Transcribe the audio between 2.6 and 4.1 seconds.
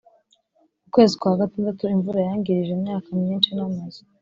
imyaka myinshi n’amazu